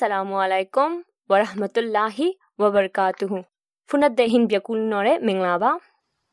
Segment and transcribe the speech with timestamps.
[0.00, 0.90] السلام عليكم
[1.30, 2.16] ورحمة الله
[2.58, 3.44] وبركاته
[3.88, 5.72] فنت دهين بيكون نورة منغلابا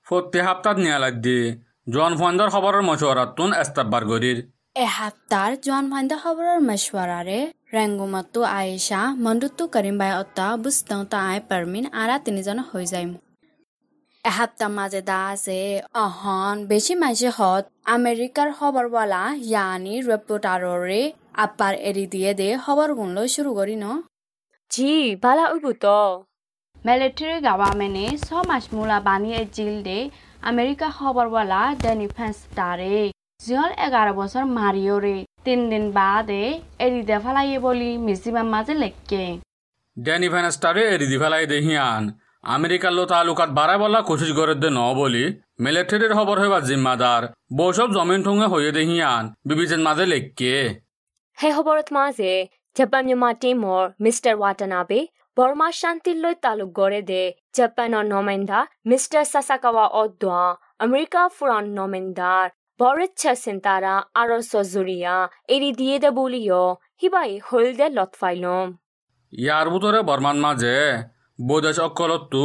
[0.08, 4.38] فوت تهابتات نيالك دي جوان فاندر خبر مشوراتون استبار گرير
[4.76, 7.40] এসপ্তাহ জোৱান ভাইদা খবৰৰ মেচৱাৰাৰে
[7.76, 13.12] ৰেংগুমাতু আয়েশা মণ্ডুতু কৰিমবাই অত্তা বুস্তংতা আই পাৰ্মিন আৰা তিনিজন হৈ যাইম
[14.26, 15.60] এসপ্তাহ মাজে দা আছে
[16.04, 17.64] অহন বেছি মাজে হত
[17.96, 19.24] আমেৰিকাৰ খবৰৱালা
[19.54, 21.02] য়ানি ৰেপুটাৰৰে
[21.38, 23.86] আপার এরি দিয়ে দে খবর গুনলো শুরু করি ন।
[24.72, 24.92] জি
[25.24, 26.00] bala ubuto.
[26.86, 30.00] মিলিটারি গভর্নমেন্টে ছ মাস মূলা বানিয়ে জিল দে
[30.52, 32.98] আমেরিকা খবরওয়ালা ডেনি ফেন্সটারে
[33.46, 35.16] জিহল এগারো বছর মারিও রে
[35.46, 36.44] তিন দিন বাদে
[36.86, 39.24] এরি দে ফেলাইয়ে বলি মিসিমার মাঝে লেখকে।
[39.98, 42.04] ড্যানি ভ্যানেস্টারে এরিদি ফেলাই দেহিয়ান
[42.56, 45.24] আমেরিকার লো তালুকাত বাড়াই বলা কোশিশ করে দে ন বলি
[45.64, 47.22] মিলিটারির খবর হইবার জিম্মাদার
[47.60, 50.54] বসব জমিন ঠুঙে হইয়ে দেহিয়ান বিবিজেন মাঝে লেখকে।
[51.38, 54.34] He hoborot maze Japan Myanmar Timor Mr.
[54.36, 55.00] Watanabe
[55.38, 57.22] Varma শান্তির তালুক গড়ে দে
[57.58, 60.40] জাপানৰ নমেন্দা মিষ্টাৰ সাসাকাৱা অদ্ৱা
[60.86, 62.46] আমেৰিকা ফুৰান নমেন্দাৰ
[62.80, 65.16] বৰিচ্ছা চিন্তাৰা আৰু সজুৰিয়া
[65.54, 66.64] এৰি দিয়ে দে বুলিও
[67.02, 68.66] হিবাই হল দে লতফাইলম
[69.34, 70.76] ইয়ার ভিতরে বর্মান মাঝে
[71.40, 72.44] বৈদেশ অকলতো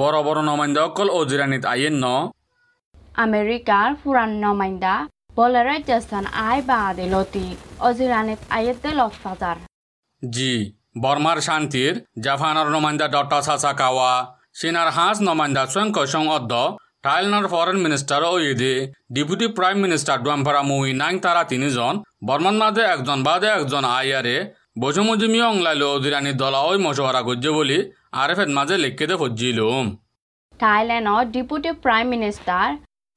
[0.00, 2.06] বড় বড় নমাইন্দা অকল অজিরানিত আইয়েন ন
[3.24, 4.94] আমেরিকার ফুরান নমাইন্দা
[5.34, 7.46] বলেরে জাস্তান আই বাদে লতি
[7.80, 9.56] অজিরানিত আয়েতে লতফাজার
[10.22, 10.52] জি
[11.02, 14.12] বর্মার শান্তির জাপানের নমাইন্দা ডক্টর সাসাকাওয়া
[14.58, 16.52] চীনার হাঁস নমাইন্দা স্বয়ং কসং অদ্দ
[17.04, 18.74] থাইল্যান্ডের ফরেন মিনিস্টার ও ইদে
[19.14, 21.94] ডেপুটি প্রাইম মিনিস্টার ডুয়াম্পারা মুই নাং তারা তিনিজন
[22.28, 24.36] বর্মান মাঝে একজন বাদে একজন আইয়ারে
[24.80, 27.78] বসুমুজিমি অংলাইলো অধিরানির দলা ওই মশওয়ারা গজ্জে বলি
[28.14, 29.86] আরেফের মাঝে লেখকেতে ফজ্জিলুম
[30.60, 32.68] থাইল্যান্ডৰ ডেপুটি প্ৰাইম মিনিষ্টাৰ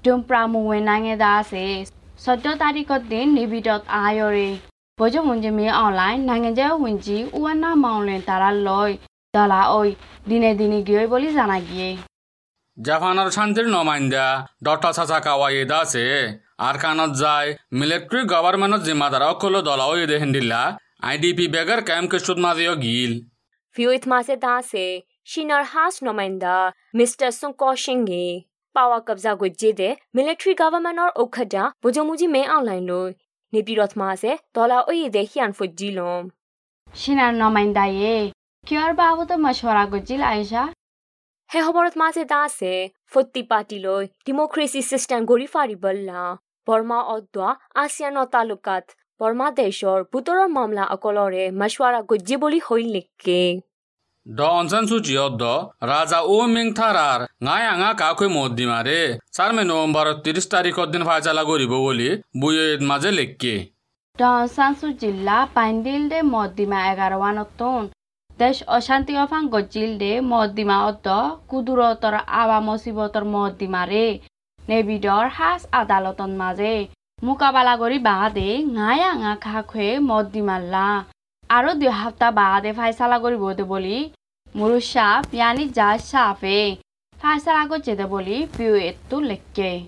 [0.03, 1.67] ডুমপ্ৰা মুৱেনাঙে দাসে
[2.25, 4.47] চৈধ্য তাৰিখৰ দিন নিবিদত আয়ৰে
[4.99, 8.91] বজমঞ্জিমি অনলাইন নাঙেজে হুঞ্জি উৱানা মাউলেন তাৰা লৈ
[9.35, 9.81] দলা ঐ
[10.29, 11.89] দিনে দিনে গিয়ে বুলি জানা গিয়ে।
[12.77, 14.25] জাপানের শান্তির নমাইন্দা
[14.67, 16.05] ডক্টর সাসাকাওয়া ইদ আছে
[16.67, 20.61] আর কানত যায় মিলিটারি গভর্নমেন্টত জিম্মাদার অকল দলা ওই দেহেন্দিল্লা
[21.09, 23.11] আইডিপি বেগার ক্যাম্প কিশুত মাঝেও গিল।
[23.75, 24.87] ভিউইত মাঝে দাসে
[25.31, 26.55] শিনার হাস নমেন্দা
[26.97, 27.61] মিষ্টাৰ সুংক
[28.77, 33.09] সিংহে পাৱা কব্জা গজ্জে দে মিলিটাৰী গভৰ্ণমেণ্টৰ ঔষধা বুজমুজি মে অনলাইন লৈ
[33.53, 36.23] নিবিৰত মাছে তলা ঐ দে হিয়ান ফজ্জিলম
[36.93, 38.15] সিনাৰ নমাইন্দায়ে
[38.63, 40.63] কিয়ৰ বাবুতো মশৱৰা গজিল আইসা
[41.49, 42.73] হে খবৰত মাঝে দাসে
[43.11, 46.21] ফত্তি পাৰ্টি লৈ ডেমক্ৰেচি চিষ্টেম গঢ়ি ফাৰিবল্লা
[46.67, 47.47] বৰ্মা অদ্ৱা
[47.81, 48.85] আছিয়ানৰ তালুকাত
[49.21, 52.83] বৰ্মা দেশৰ বুটৰৰ মামলা অকলৰে মশৱাৰা গজ্জে বুলি হৈ
[54.27, 55.43] দ অঞ্চন সূচি অদ্দ
[55.85, 58.99] রাজা ও মিং থারার গাঁ আঙা কাকুই মদ্দি মারে
[59.35, 63.55] চার মে নভেম্বর তিরিশ তারিখ দিন ফাইচালা করিব বলে বুয়েদ মাঝে লেখকে
[64.17, 64.21] দ
[65.01, 67.81] জিল্লা পাইন্ডিল দে মদ্দিমা এগারো নতুন
[68.39, 71.07] দেশ অশান্তি অফাং গজিল দে মদ্দিমা অদ্দ
[71.49, 74.05] কুদুরতর আবা মসিবতর মদ্দিমারে
[74.61, 76.73] নেবিডর হাস আদালতন মাঝে
[77.19, 80.87] মোকাবালা কৰি বাদে গাঁ আঙা কাকুয়ে মদ্দিমাল্লা
[81.49, 83.97] আৰু দুসপ্তাহ বাদে ফাইচালা কৰিব দে বুলি
[85.73, 89.79] যা গজে দে বুলি পিউ এতটো লেখকে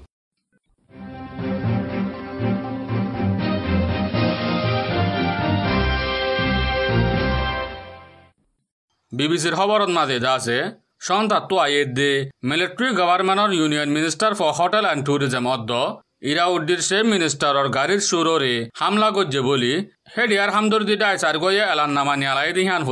[9.12, 15.06] বিবিসির খবরত মাঝে আছে সন্তাত তো আইয়ের দে, military গভর্নমেন্টর union minister for hotel and
[15.06, 15.92] tourism অদ্দ
[16.22, 19.86] ইরাউদ্দির সে মিনিস্টারর গাড়ির সুররে হামলা গজ্জে বলি
[20.18, 22.84] হেডিয়ার হামদর্দি ডাইসার গয়ে এলান নামা নিয়ালাই দিহান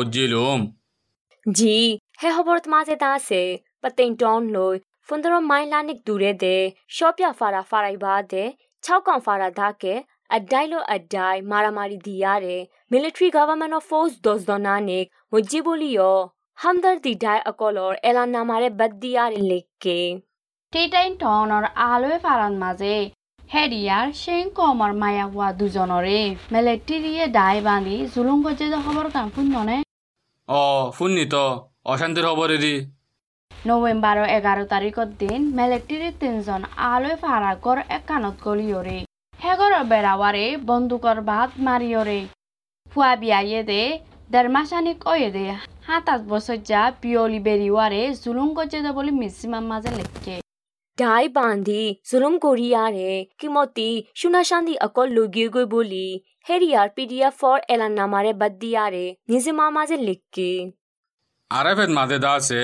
[1.47, 1.75] ফজ্জিলুম জি।
[2.21, 3.43] হে খবৰত মাঝে দাসে
[3.83, 4.75] পাতেং টন লৈ
[5.09, 6.55] ফুন্দৰ মাইলানিক দূৰে দে
[6.89, 8.43] শপিয়া ফাৰা ফাৰাইবা দে
[8.83, 9.93] ছাউকাং ফাৰা ধাকে
[10.29, 12.57] আড্ডাইলো আড্ডাই, মারামারি দিয়ারে
[12.91, 16.11] মিলিটারি গভর্নমেন্ট অফ ফোর্স দোজদনানিক মুজি বলিও,
[16.57, 19.99] হামদর্দি ডাই অকলর, এলান নামারে বাদ দিয়ারে লেখকে
[20.73, 22.95] টেটাইন টনৰ আলোয় ফাৰান মাজে
[23.49, 26.19] হেৰিয়াৰ চেং কমৰ মায়া হোৱা দুজনৰে
[26.53, 29.77] মেলেট্ৰিয়ে দাই বান্ধি জুলুম গজে যে খবৰ কাম শুননে
[30.49, 30.61] অ,
[30.97, 31.43] শুননি তো
[31.93, 32.73] অশান্তির খবর এদি
[33.51, 37.17] নৱেম্বৰৰ এঘাৰ তাৰিখৰ দিন মেলেট্ৰিৰ তিনিজন আলোয়
[37.65, 38.97] গড় একানত গলিয়ৰে
[39.39, 42.19] হেগৰৰ বেৰাৱাৰে বন্দুকৰ ভাত মাৰিয়ৰে
[42.91, 43.81] ফুৱা বিয়ায়ে দে
[44.31, 45.45] ডেৰমাচানিক অয়ে দে।
[45.95, 50.35] আঠ বছৰ যা পিয়লি বেৰিৱাৰে জুলুম দে বুলি মিচিমাৰ মাজে লেখকে
[50.97, 53.09] ডাই বান্ধি জুলুম করিয়ারে
[53.39, 56.07] কিমতি শুনাশান্তি অকল লগিয়ে গই বলি
[56.47, 60.51] হেরিয়ার পিডিএফ ফর এলান নামারে বাদ দিয়ারে নিজে মামাজে লিখকে
[61.51, 62.61] আরেফের মাঝে আছে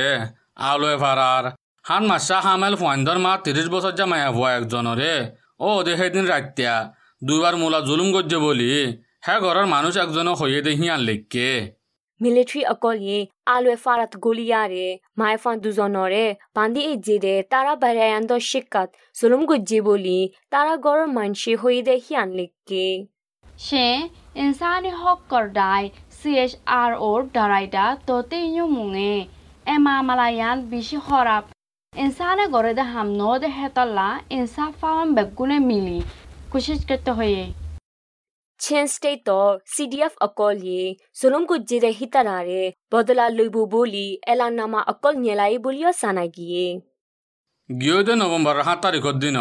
[0.65, 1.45] আলোয় ফারার
[1.85, 5.13] হান মাসা হামেল ফুয়াইন্দর মা তিরিশ বছর জামাইয়া ভুয়া একজনরে
[5.59, 6.75] ও দে সেদিন রাত্তিয়া
[7.21, 8.71] দুইবার মূলা জুলুম গজ্জে বলি
[9.25, 11.47] হ্যাঁ ঘরের মানুষ একজনও হইয়ে দেহি আর লেখকে
[12.22, 13.18] military အကောလေ
[13.50, 14.88] အလွယ်ဖာရတ်ဂိုလီယာရဲ
[15.20, 16.26] မိုင်ဖန်ဒူဇွန်နော်ရဲ
[16.56, 18.88] ဘန်ဒီအဂျီတဲ့တာရာဘရယန်ဒိုရှစ်ကတ်
[19.18, 20.20] ဇလုံဂုဂျီဘိုလီ
[20.52, 22.86] တာရာဂေါ်ရမန်ရှိဟွေတဲ့ဟျန်လိကေ
[23.64, 23.98] ရှင်
[24.38, 25.86] အင်စာနီဟော့ကော်ဒိုင်
[26.18, 27.04] CHRO
[27.34, 29.12] ဒါရိုက်တာတိုတီညုံမုံငေ
[29.68, 31.44] အမမလာယန်ဘီရှိခေါ်ရပ်
[31.96, 36.00] इंसान गोरे द हम नो दे है तल्ला इंसा फावन बेगुने मिली
[36.52, 37.46] कोशिश करते हुए
[38.62, 40.80] ချင်းစတိတ်တော့ CDF အကောလီ
[41.18, 46.72] ဇလုံးကိုဂျေတဲ့ဟိတရာရဲဘောဒလာလူဘူဘူလီအလာနာမအကောညလိုက်ဘူလီယဆာနိုင်ကြီး
[47.70, 49.38] ဂီယိုဒနိုဝင်ဘာ7 তারিখত দিন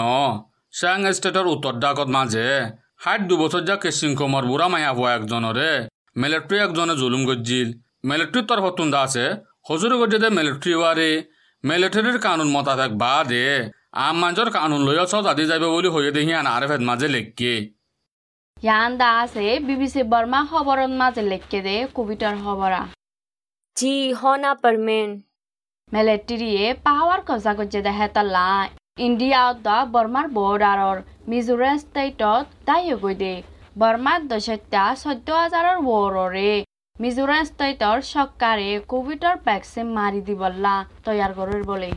[0.73, 2.45] শ্যাং স্টেটর উত্তর ডাকত মাঝে
[3.03, 5.69] হাইট দুবছর যাকে সিংকমর বুড়া মায়া হওয়া একজনরে
[6.15, 7.69] মিলিটারি একজনে জুলুম গজ্জিল
[8.09, 9.25] মিলিটারির তরফ তুন্দা আছে
[9.67, 11.11] হজুর গজ্জে মিলিটারি ওয়ারে
[11.63, 13.45] মিলিটারির কানুন মতাবেক বাদে
[14.05, 17.53] আম মাঞ্জর কানুন লইয়া সজ আদি যাইবে বলি হয়ে দেখি আন আরেফেত মাঝে লেখকে
[18.62, 22.82] ইয়ান দা আছে বিবিসি বর্মা খবরত মাঝে লেখকে দে কবিতার খবরা
[23.76, 25.08] জি হনা পারমেন
[25.92, 28.48] মিলিটারিয়ে পাওয়ার কজা গজ্জে দেহে তলা
[29.06, 30.98] ইন্ডিয়া দা বর্মার বর্ডারর
[31.30, 33.34] মিজোরাম ষ্টেটত দায়ী গৈ দে।
[33.80, 36.52] বর্মার দশত্যা চৈধ্য হাজাৰৰ ৱৰৰে
[36.96, 40.74] মিজোরাম ষ্টেটৰ চৰকাৰে কোভিডৰ ভেকচিন মাৰি দিবলা
[41.04, 41.90] তৈয়াৰ কৰিৰ বলে।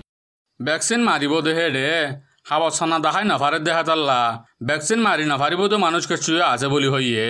[0.60, 1.90] ভেকচিন মারিব দেহে রে
[2.50, 4.22] হাবত সনা দেখাই নাফারে দেখা তাল্লা।
[4.68, 7.28] ভ্যাকসিন মারি নাফারিব তো মানুষকে চুয়ে আছে বলি হইয়ে।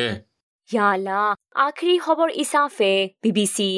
[0.69, 1.21] ইয়ালা
[1.65, 3.69] আখরি খবর ইসাফে বিবিসি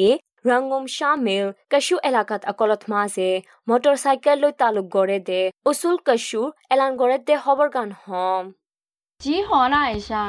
[0.48, 3.30] রঙ্গম শামিল কশু এলাকাত আকলত মাঝে
[3.68, 6.42] মোটরসাইকেল লৈ তালুক গড়ে দে উসুল কশু
[6.72, 8.44] এলান গড়ে দে খবর গান হম।
[9.20, 10.22] জি হনা আয়েশা।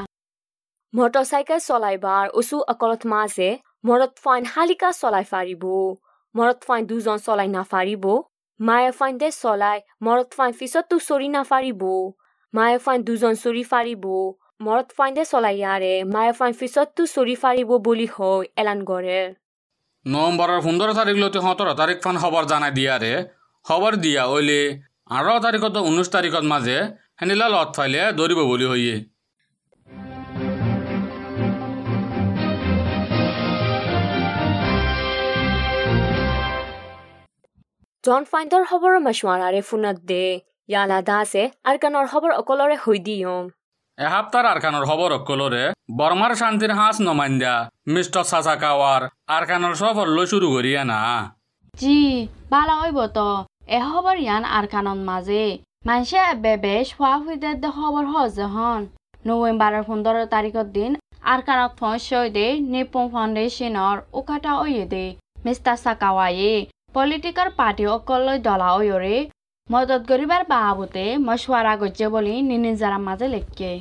[0.94, 3.48] মটৰচাইকেল চলাইবাৰ উচু অকলত মাঝে
[3.86, 5.64] মৰত ফাইন শালিকা চলাই ফাৰিব
[6.34, 8.04] মৰত ফাইন দুজন চলাই নাফাৰিব।
[8.60, 11.82] মায়ে ফাইন দে চলাই মৰত ফাইন পিছতো চৰি নাফাৰিব
[12.54, 14.04] মায়ে ফাইন দুজন চৰি ফাৰিব
[14.60, 19.20] মৰত ফাইন দে চলাই ইয়াৰে মায়ে ফাইন পিছতো চৰি ফাৰিব বুলি হৈ এলান কৰে
[20.06, 23.12] নৱেম্বৰৰ পোন্ধৰ তাৰিখলৈকে সোতৰ তাৰিখ ফান খবৰ জানাই দিয়াৰে
[23.64, 24.60] খবৰ দিয়া অইলে
[25.10, 26.76] আঠাৰ তাৰিখত ঊনৈছ তাৰিখত মাজে
[27.16, 28.94] সেনিলা লত ফাইলে দৌৰিব বুলি হৈয়ে
[38.04, 40.24] জন ফাইণ্ডৰ খবৰ মছৱাৰাৰে ফোনত দে
[40.72, 43.44] ইয়ালা দাসে আৰকানৰ খবৰ অকলৰে হৈ দিয়ম
[43.98, 45.64] এসপ্তাহ আরকানোর খবর অকলরে
[45.98, 47.54] বর্মার শান্তির হাঁস নমাইন্দা
[47.94, 49.02] মিস্টার চাচা কাওয়ার
[49.36, 51.00] আরকানোর সফর লো শুরু করিয়া না।
[51.74, 51.98] জি
[52.52, 53.28] বালা ওই তো
[53.76, 55.44] এ খবর ইয়ান আরকানন মাঝে
[55.88, 58.80] মানুষে বেবে সোয়া হুইদের দে খবর হজে হন।
[59.28, 60.90] নভেম্বরের পনেরো তারিখের দিন
[61.32, 65.04] আরকানত ফসই দে নিপন ফাউন্ডেশনের উকাটা ওয়ে দে
[65.44, 66.54] মিস্টার সাকাওয়ায়ে
[66.94, 69.30] পলিটিকার পার্টি অকল্লই দলা ওয়রে
[69.72, 73.80] মদত গরিবার বাবুতে মশওয়ারা গজ্জে বলি নিনিজারা মাঝে লেখকে।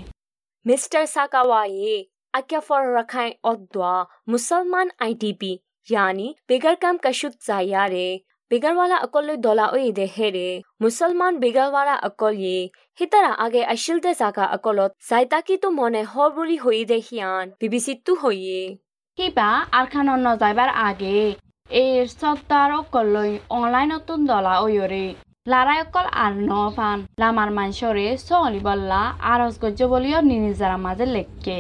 [0.66, 5.58] মিস্টার সাকাওয়ায়ে আজ্ঞা ফর রাখায় অদ্দোয়া মুসলমান আইডিপি
[5.90, 8.20] yani বেগার কাম কাশুত জায়ারে
[8.50, 12.70] বেগারওয়ালা অকল্লই দলা ওই দে হেরে মুসলমান বেগারওয়ালা অকল ইয়ে
[13.00, 17.94] হিতারা আগে আশিল দে জাগা অকলত জাইতাকি তো মনে হ বুলি হই দে হিয়ান বিবিসি
[18.06, 18.78] তু হইয়ে
[19.16, 21.36] কিবা আরখান অন্য যাইবার আগে
[21.72, 25.06] এর সত্তার অকলই অনলাইনতো দলা ওয়রে।
[25.48, 29.02] লারাই অকল আর নফান লামার মানসরে সলি বল্লা
[29.34, 31.58] আরজ গজ্জ বলিও নিনিজারা মাঝে লেখকে।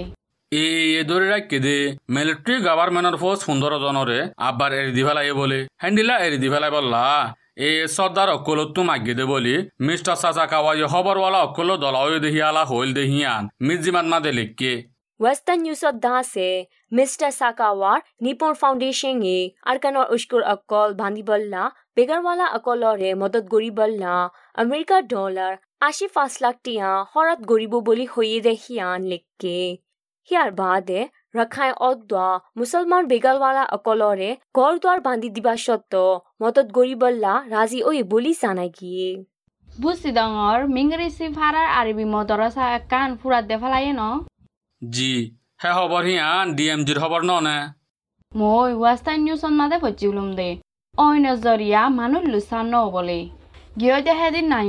[0.51, 1.77] এই ধরে রাখকে দে।
[2.15, 7.03] মিলিটারি গভর্নমেন্টর ফোর্স সুন্দর জনরে। আবার এর দি ফেলাই বলে। হ্যান্ডিলা এর দি ফেলাই বললা।
[7.67, 9.55] এ সর্দার অকল তু মাগিয়ে দে বলি।
[9.87, 14.73] মিস্টার চাচা কাওয়াই খবরওয়ালা অকল দলাও দেহিয়ালা হইল দেহিয়ান মির্জিমাত মাদে লিখকে।
[15.19, 17.27] Western News of Dase, Mr.
[17.29, 21.63] Sakawar, Nippon Foundation এ আরকানর উস্কুর অকল বান্দিবল্লা
[21.97, 24.13] বেগারওয়ালা অকলরে মদত গরিবল্লা
[24.57, 29.57] আমেরিকা ডলার আশি পাঁচ লাখ টিয়া হরাত গরিব বলি হইয়ে দে হিয়ান লিখকে
[30.29, 31.01] হিয়ার বাদে
[31.35, 32.27] রাখাই অদ্বা
[32.59, 35.95] মুসলমান বেগালওয়ালা অকলরে গড় দ্বার বান্ধি দিবা সত্ত্ব
[36.41, 39.09] মদত গরিবল্লা রাজি ওই বলি জানাই গিয়ে
[39.69, 44.03] বুঝছি ডঙর মিংরিসি ফারার আরবি মদরসা কান ফুরাত দেফালাইয়ে ন
[44.81, 45.13] জি।
[45.61, 47.57] হে খবর হিয়ান ডিএমজির খবর ননে
[48.31, 50.49] মই ওয়েস্টার্ন নিউজত মাদে ফচিউলুম দে।
[50.95, 53.19] অইন জরিয়া মানুষ লুসান ন বলে
[53.79, 54.67] গিয়ে দে দিন নাই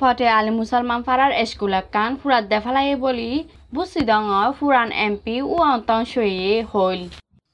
[0.00, 3.30] ফটে আলী মুসলমান ফারার এসকুলা কান ফুরাত দেফালাই বলি
[3.74, 4.22] বুসিদং
[4.58, 7.02] ফুরান এমপি ও অন্তন সইয়ে হইল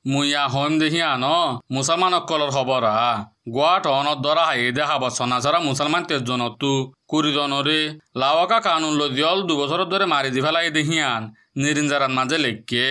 [0.05, 1.27] মুইয়া হম দেহিয়া ন
[1.75, 3.13] মুসলমানক কলৰ খবৰ আ।
[3.55, 6.73] গুৱাহাট অনত দৰা হাই দেখাব চনা চৰা মুছলমান তেজজনতো
[7.11, 7.81] কুৰিজনৰে
[8.21, 11.23] লাৱকা কানুন লৈ দিয়ল দুবছৰৰ দৰে মাৰি দি পেলাই দেহিয়ান
[11.63, 12.87] নিৰিঞ্জাৰান মাজে লেখকে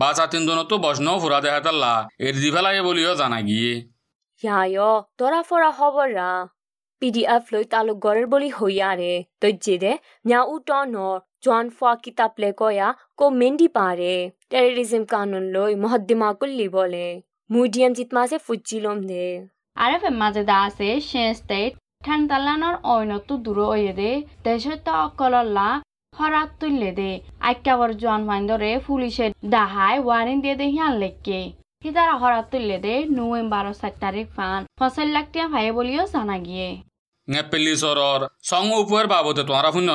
[0.00, 1.92] বা চা তিনিজনতো বজ্ন ফুৰা দেহা তাল্লা
[2.26, 3.72] এৰি দি পেলাই বুলিও জানা গিয়ে।
[4.42, 4.78] হিয়ায়
[5.18, 6.30] দৰা ফৰা খবৰ ৰা
[7.02, 9.92] পি ডি এফ লৈ তালুক গড়ৰ বুলি হৈয়াৰে তৈজ্যে
[10.26, 11.18] মিয়া ন্যাউ টনৰ
[11.78, 12.88] ফা কিতাব লে কয়া
[13.18, 14.14] কো মেন্ডি পারে
[14.50, 17.06] টেররিজম কানুন লই মহদ্দিমা কুল্লি বলে
[17.50, 19.26] মুডিয়াম জিত মাঝে ফুজিলম দে
[19.76, 21.72] আরে মাঝে দা আছে শেন স্টেট
[22.06, 24.10] ঠান্তালানোর অইনতো দূর ওয়ে দে
[24.44, 25.68] দেশত অকলল্লা
[26.14, 27.10] হরাত তুললে দে
[27.48, 31.40] আইকাবর জোয়ান মাইন্দরে পুলিশে দাহাই ওয়ারিং দিয়ে দে হিয়ান লেখকে
[31.84, 36.68] হিতারা হরাত তুললে দে নভেম্বর সাত তারিখ ফান ফসল লাখটিয়া ভাই বলিও জানা গিয়ে
[37.28, 38.20] nge pili soror.
[38.40, 39.94] Song upuer babote twara hunno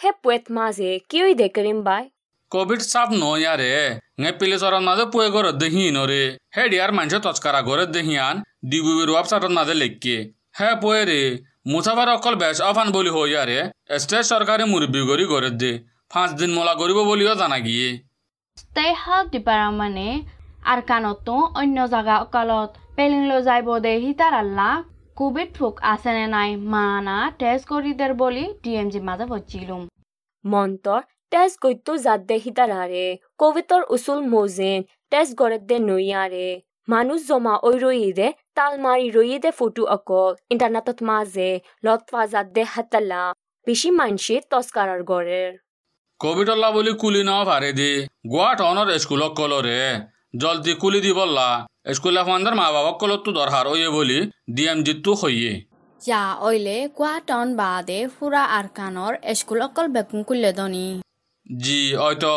[0.00, 2.04] na হে পুয়েত মাঝে কিউই দে করিম বাই
[2.52, 3.72] কোভিড সাপ ন ইয়ারে
[4.20, 6.22] nge pili soror মাঝে পুয়ে গরে দেহি নরে
[6.56, 10.16] হে ডিয়ার মানছে তচকারা গরে দেহিয়ান ডিবুবির ওয়েবসাইটত মাঝে লেখকে
[10.58, 11.20] হে পুয়ে রে
[11.66, 13.58] মুসাফার অকল বেশ অফান বলি হই ইয়ারে
[14.02, 15.72] স্টেট সরকারে মুরব্বী গরি গরে দে
[16.10, 17.88] পাঁচ দিন মোলা করিব বলিও জানা গিয়ে
[18.58, 20.10] ষ্টেট হেল্থ ডিপাৰ্টমেণ্টে
[20.70, 24.72] আৰু কাণতো অন্য জাগা অকালত পেলিং লৈ যাইব দে হিতাৰ আল্লাহ
[25.16, 29.82] কোভিড ফোক আছেনে নাই মানা টেষ্ট কৰি দেৰ বুলি ডি এম জি মাজে বচিলুম।
[30.44, 31.00] মন্তর
[31.32, 33.06] টেস্ট গইতো জাদ্দে হিতারারে
[33.40, 34.78] কোভিডর উসুল মোজেন
[35.12, 36.48] টেস্ট গড়ে দে নইয়ারে
[36.88, 41.50] মানুষ জমা ওই রইদে তাল মারি রইদে ফটো অকল ইন্টারনেটত মাঝে
[41.84, 43.22] লতফা জাদ্দে হাতালা
[43.66, 45.50] বেশি মানসি তস্কারার গড়ের
[46.20, 47.92] কোভিডল্লা বলি কুলি নাও পারে দি
[48.32, 49.80] গোয়া টনৰ স্কুলক কলরে
[50.34, 51.48] জলদি কুলি দি বললা
[51.96, 54.18] স্কুলে ফান্দার মা বাবা কলত তো দরকার ওয়ে বলি
[54.56, 55.52] ডিএম জিতু হইয়ে।
[56.00, 60.88] যা অইলে কোৱা টন বাদে ফুৰা আৰ কাণৰ স্কুল অকল বেকুং কুল্লে দনি?
[61.62, 62.34] জি হয়তো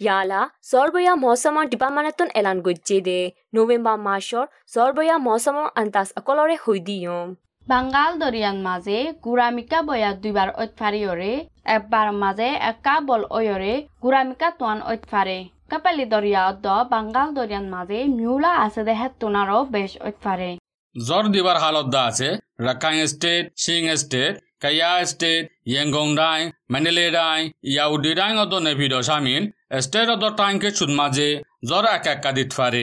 [0.00, 0.40] ইয়ালা
[0.70, 3.20] সর্বয়া মৌসুমৰ ডিপাৰ্টমেণ্টত এলান গজ্জে দে।
[3.54, 7.28] নৱেম্বৰ মাসৰ সর্বয়া মৌসুমৰ আন্তাজ অকলৰে হৈ দিয়ম।
[7.66, 11.32] বাংগাল দরিয়ান মাঝে গুড়ামিকা বয়া দুইবার ঐতফারি ওরে
[11.68, 15.38] একবার মাঝে একা বল ওয়রে গুড়ামিকা তোয়ান ঐতফারে
[15.70, 20.50] কাপালি দরিয়া অদ্দ বাংগাল দরিয়ান মাঝে মিউলা আছে দেহে তোনারও বেশ ঐতফারে
[20.94, 22.28] জ্বর দিবার হালত দা আছে
[22.60, 26.40] Rakhine state Singh state Kayah state Yangon ডাই
[26.72, 29.42] মেন্ডেলে ডাই ইয়াউডি ডাই অদ নেভিড সামিল
[29.84, 31.28] স্টেট অদ টাইমকে চুদ মাঝে
[31.68, 32.82] জ্বর এক একা দিত পারে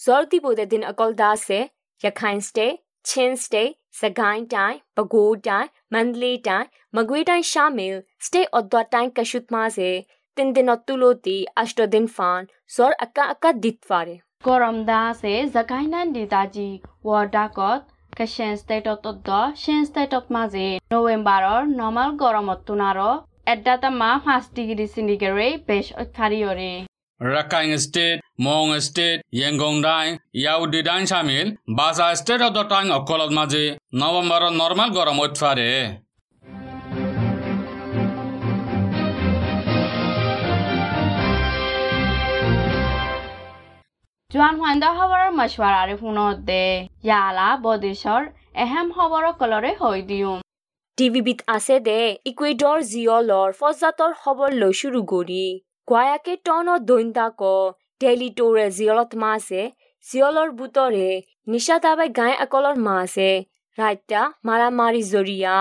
[0.00, 1.10] জ্বৰ দিবদে দিন অকল
[3.94, 8.40] দাসে ৰখাইন ষ্টে চিন ষ্টে সগাইন টাই বগো টাই মণ্ডলে টাই মগুই টাই শামিল ষ্টে
[8.52, 10.04] অদ্দ টাই কশুত মাঝে
[10.36, 16.06] তিন দিনত তুলতি আষ্ট দিন ফান জ্বৰ আকা আকা দিত ফাৰে গরম দা আছে জাগাইনান
[16.12, 16.70] দিদাজি
[17.04, 17.82] ওয়ার্ডাকত
[18.16, 23.12] কেশেন স্টেটত অদ্দ সেন স্টেটত মাঝে নভেম্বরর নর্মাল গরমত তোনারও
[23.46, 25.86] এডাতা মা পাঁচ ডিগ্রি সেন্টিগ্রেড বেশ
[27.28, 30.06] রাখাইন স্টেট মং স্টেট ইয়েংগং ডাই
[30.40, 31.46] ইয়াউডি ডাই সামিল
[31.78, 33.64] বাসা স্টেট অদ টাইম অকলত মাঝে
[33.94, 35.70] নভেম্বর নর্মাল গরম হইতে পারে
[44.30, 46.64] জোৱান হোৱান্দা খবৰৰ মছৱাৰাৰে ফোনত দে
[47.02, 48.22] ইয়ালা বদেশৰ
[48.56, 50.36] এহেম খবৰৰ কলৰে হৈ দিওঁ
[50.98, 55.44] টিভিবিত আছে দে ইকুৱেডৰ জিঅলৰ ফজাতৰ খবৰ লৈ শুরু করি
[55.88, 57.42] গোয়াকে টন দৈন্তা ক
[58.00, 59.62] টেলিটোৰে জিঅলত মাছে
[60.06, 61.08] জিঅলৰ বুটৰে
[61.48, 63.30] নিশা দাবাই গাই আকলৰ মাছে
[63.78, 65.56] ৰাইতা মাৰামাৰি জৰিয়া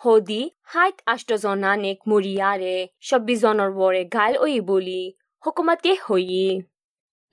[0.00, 0.40] হদি
[0.70, 5.00] হাইত আষ্টজনানেক মৰিয়াৰে চৌব্বিছজনৰ বৰে ঘাইল ঐ বুলি
[5.44, 6.48] হুকুমতে হৈয়ে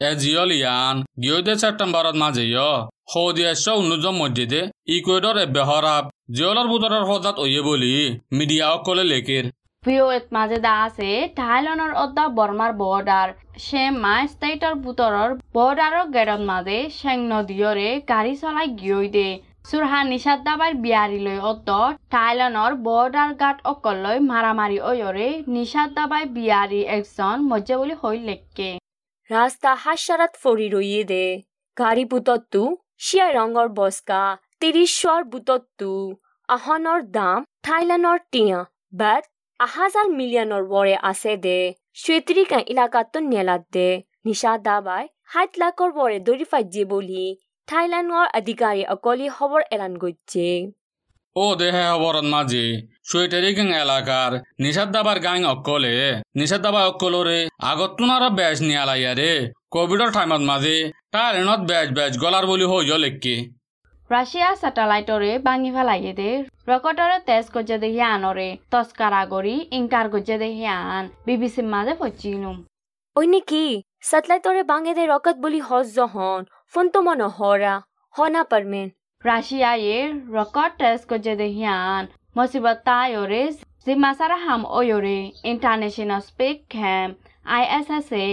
[0.02, 2.46] এ জিয়লিয়ান গিয়দে সেপ্টেম্বরত মাঝে
[3.12, 4.62] সৌদি এশ উন্নতম মসজিদে
[4.96, 6.04] ইকুয়েডর এ বেহরাব
[6.36, 7.94] জিয়লর বুদরের হজাত ওয়ে বলি
[8.38, 9.04] মিডিয়া অকলে
[9.84, 13.30] লেকের ভিঅ'ত মাজে দা আছে, থাইলেণ্ডৰ অদ্দা বৰ্মাৰ বৰ্ডাৰ।
[13.62, 19.30] শ্বেমা ষ্টেটৰ বুটৰৰ বৰ্ডাৰৰ গেটত মাজে চেং নদীয়ৰে গাড়ী চলাই গিয়ৈ দে।
[19.70, 21.70] চুৰহা নিচাদ দাবাৰ বিয়াৰীলৈ অদ্দ
[22.14, 28.70] থাইলেণ্ডৰ বৰ্ডাৰ গাৰ্ড অকললৈ মাৰামাৰি অয়ৰে নিচাদ দাবাই বিয়াৰী একজন মজ্জা বুলি হৈ লেখকে।
[29.30, 31.26] রাস্তা হাসারাত ফরি রইয়ে দে।
[31.78, 32.62] গাড়ি বুতত্তু
[33.06, 34.22] শিয়াই রঙর বস্কা
[34.62, 35.92] তিরিশর বুতত্তু
[36.50, 38.60] আহনৰ দাম থাইলেণ্ডৰ টিয়া,
[39.02, 39.24] বাট
[39.62, 41.58] আহাজাৰ মিলিয়নৰ বৰে আছে দে।
[42.02, 43.90] সুইত্ৰিকা ইলাকাতো নেলাত দে।
[44.26, 45.04] নিশা দাবাই
[45.34, 47.26] সাত লাখৰ বৰে দৌৰি ফাইজে বুলি
[47.68, 50.48] থাইলেণ্ডৰ অধিকাৰী অকলি খবৰ এলান গৈছে।
[51.36, 52.66] ও দেহে হবরত মাঝে
[53.10, 54.32] সুয়েটেরিকিং এলাকার
[54.64, 55.94] নিষেধাবার গাং অকলে।
[56.40, 57.40] নিষেধাবা অকলরে
[57.72, 59.32] আগত তুনার বেশ নিয়ালাইয়ারে
[59.74, 60.76] কোভিডর টাইমত মাঝে
[61.14, 63.36] তার এনত বেশ বেশ গলার বলি হইয় লেখকে
[64.12, 66.32] ৰাছিয়া ছেটেলাইটৰে ভাঙি পেলাইয়ে দে।
[66.70, 72.58] ৰকেটৰে তেজ গজে দেখি আনৰে। তস্কাৰা কৰি ইংকাৰ গজে দেখি আন। বিবিচিৰ মাজে পচিলুম
[73.16, 73.62] ওই নাকি
[74.10, 77.76] স্যাটেলাইটরে বাঙে দে রকত বলি হজ জহন। ফোন তো মনে হরা
[78.16, 78.88] হনা পারমেন
[79.24, 79.98] ৰাছিয়ায়ে
[80.38, 82.04] ৰকেট তেজ গজে দেখি আন।
[82.38, 83.42] মচিবত তাইৰে
[83.86, 85.18] জিমাচাৰা হাম অয়ৰে।
[85.52, 87.14] ইণ্টাৰনেশ্যনেল স্পেক কেম্প
[87.56, 88.30] আই এছ এছ এ।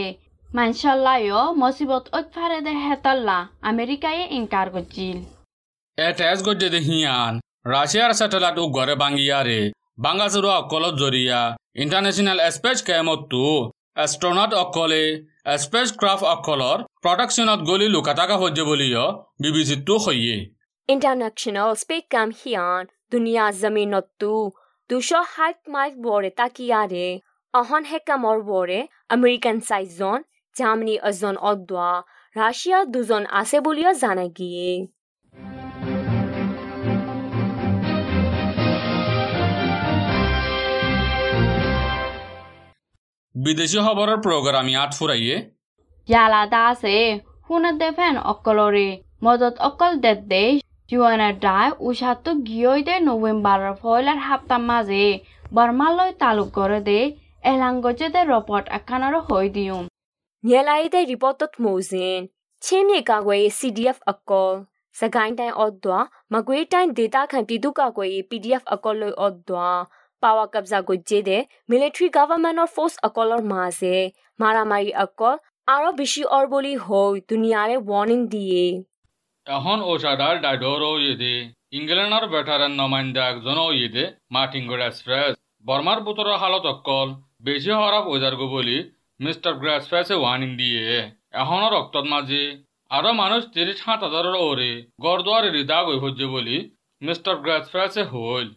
[0.51, 3.39] মানচল্লায়ো মচিবত ঐতফাৰে দে হেতল্লা।
[3.71, 5.19] আমেৰিকায়ে ইংকাৰ গজিল
[6.07, 7.33] এটেজ গজ্জে দেহিয়ান
[7.73, 9.61] রাশিয়ার স্যাটেলাইট উগরে ঘরে বাঙ্গিয়ারে
[10.05, 11.41] বাংলাদেশের অকলত জরিয়া
[11.83, 13.45] ইন্টারন্যাশনাল স্পেস ক্যামতো
[14.05, 15.05] এস্ট্রোনট অকলে।
[15.65, 19.05] স্পেস ক্রাফ্ট অকলর প্রডাকশনত গলি লুকাতাকা হজ্জে বলিও
[19.43, 20.37] বিবিচিত হইয়ে।
[20.89, 24.33] ইন্টারন্যাশনাল স্পেস ক্যাম হিয়ান। দুনিয়া জমিনতো
[24.91, 27.09] দুশ হাইট মাইক বরে তাকিয়ারে
[27.55, 28.81] অহন হেকামর বরে
[29.15, 30.19] আমেরিকান সাইজন
[30.57, 31.89] জার্মানি এজন অদ্বা
[32.37, 34.71] রাশিয়া দুজন আছে বলিও জানা গিয়ে।
[43.39, 45.37] বিদেশি খবরের প্রোগ্রামই আট ফুরাইয়ে
[46.09, 46.97] ইয়ালা দাসে
[47.47, 48.89] হুনে দেফেন অকলরে
[49.23, 50.55] মদত অকল দেদ দেশ
[50.91, 55.05] জীবনের দায় উষাত গিয়ে দে নভেম্বরের ফয়লার হাপ্তার মাঝে
[55.53, 57.01] বর্মালয় তালুক করে দে
[57.45, 59.85] এলাঙ্গজে দে রপট এখানের হই দিউম
[60.45, 62.21] নিয়েলাই দে রিপোর্টত মৌজিন
[62.63, 64.55] ছেমিয়ে কাগয়ে সিডিএফ অকল।
[64.97, 66.01] সগাইন টাইম অদ্দোয়া
[66.33, 69.73] মগুয়ে টাইম দেতা খান পিদু কাগয়ে পিডিএফ অকল লৈ অদ্দোয়া
[70.23, 73.97] পাওয়া কবজা কো জেদে মিলিটারি গভর্নমেন্টর ফোর্স অকলর মাঝে
[74.39, 75.37] মারামারি অকল
[75.69, 78.65] আরও বেশি অর বলি হই দুনিয়ারে ওয়ার্নিং দিয়ে
[79.47, 81.35] এখন ওষাডার ডাইডরও ইয়েদে
[81.73, 85.33] ইংল্যান্ডর বেটারেন নমাইন্দা একজনও ইয়েদে মার্টিনগড় এক্সপ্রেস
[85.65, 87.09] বর্মার বুতর হালত অকল
[87.41, 88.77] বেশি হরাব ওজারগো বলি
[89.21, 90.85] মিস্টার গ্রাসপ্রেসে ওয়ার্নিং দিয়ে
[91.33, 92.43] এখনও রক্তত মাঝে
[92.91, 94.71] আরও মানুষ তিরিশ সাত হাজারের ওরে
[95.05, 95.99] গড়দুয়ারে হৃদা গৈ
[96.29, 96.57] বলি
[97.03, 98.49] মিস্টার গ্রাসপ্রেসে হইল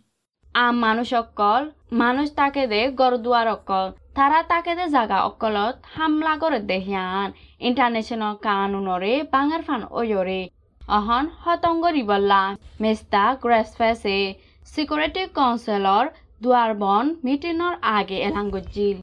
[0.55, 1.63] আম মানুষ অকল,
[2.01, 3.86] মানুষ তাকে দে গরদুয়ার অকল।
[4.17, 7.27] তারা তাকে দে জাগা অকলত, হামলা করে দেহিয়ান
[7.67, 10.41] ইন্টারন্যাশনাল কানুনরে বাঙার ফান ওয়রে
[10.81, 12.43] অহন হতঙ্গ রিবল্লা
[12.81, 14.20] মেস্তা গ্রেসফেসে
[14.67, 16.05] সিকিউরিটি কাউন্সিলর
[16.43, 18.97] দুয়ারবন মিটিনৰ আগে এলাংগজিল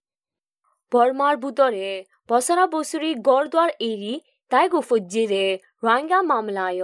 [0.92, 1.88] বর্মার বুতরে
[2.31, 4.14] বছরা বছরি গড়দুয়ার এরি
[4.51, 5.44] তাই গুফুজি দে
[5.85, 6.83] রোহিঙ্গা মামলায়।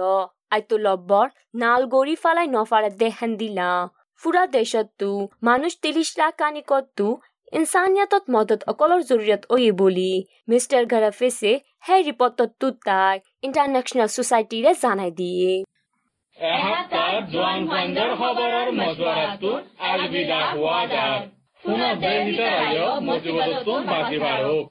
[0.55, 1.25] আইতো লব্বর
[1.61, 3.69] নালগড়ি ফালাই নফারে দেহান দিলা
[4.21, 5.09] ফুরা দেশত্তু,
[5.43, 7.07] মানুষ তিরিশ লাখ কানি কত্তু,
[7.53, 10.13] ইনসানিয়াতত মদত অকলর জরুরত ওয়ে বলি।
[10.49, 11.51] মিস্টার গারাফেসে
[11.85, 13.15] হে রিপোর্ট তুতাই
[13.47, 15.51] ইন্টারন্যাশনাল সোসাইটিরে জানাই দিয়ে।
[16.39, 17.59] এহাত্তার জোয়ান
[24.25, 24.65] বাড়ুক